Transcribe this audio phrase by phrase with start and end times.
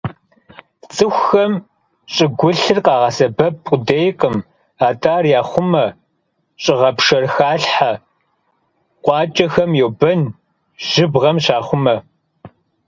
[0.93, 1.53] ЦӀыхухэм
[2.13, 4.35] щӀыгулъыр къагъэсэбэп къудейкъым,
[4.87, 5.85] атӀэ ар яхъумэ:
[6.63, 7.91] щӀыгъэпшэр халъхьэ,
[9.03, 10.21] къуакӀэхэм йобэн,
[10.89, 11.95] жьыбгъэм щахъумэ.